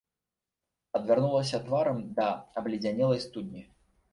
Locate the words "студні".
3.29-3.63